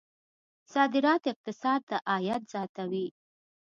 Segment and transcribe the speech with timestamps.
[0.73, 3.07] صادرات اقتصاد ته عاید زیاتوي.